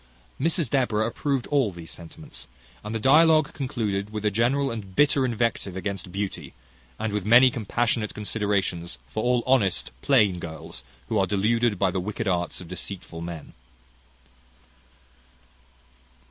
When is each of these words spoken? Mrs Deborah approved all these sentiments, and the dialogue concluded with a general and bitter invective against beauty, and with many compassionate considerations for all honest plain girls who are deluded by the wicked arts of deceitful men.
Mrs 0.39 0.67
Deborah 0.67 1.05
approved 1.05 1.45
all 1.45 1.71
these 1.71 1.91
sentiments, 1.91 2.47
and 2.83 2.95
the 2.95 2.99
dialogue 2.99 3.53
concluded 3.53 4.09
with 4.09 4.25
a 4.25 4.31
general 4.31 4.71
and 4.71 4.95
bitter 4.95 5.25
invective 5.25 5.75
against 5.75 6.11
beauty, 6.11 6.55
and 6.97 7.13
with 7.13 7.23
many 7.23 7.51
compassionate 7.51 8.15
considerations 8.15 8.97
for 9.05 9.21
all 9.21 9.43
honest 9.45 9.91
plain 10.01 10.39
girls 10.39 10.83
who 11.09 11.19
are 11.19 11.27
deluded 11.27 11.77
by 11.77 11.91
the 11.91 11.99
wicked 11.99 12.27
arts 12.27 12.59
of 12.59 12.67
deceitful 12.67 13.21
men. 13.21 13.53